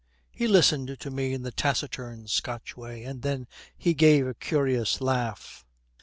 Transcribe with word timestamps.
He 0.31 0.47
listened 0.47 0.97
to 0.99 1.11
me 1.11 1.31
in 1.31 1.43
the 1.43 1.51
taciturn 1.51 2.25
Scotch 2.27 2.75
way, 2.75 3.03
and 3.03 3.21
then 3.21 3.45
he 3.77 3.93
gave 3.93 4.25
a 4.25 4.33
curious 4.33 4.99
laugh.' 4.99 5.63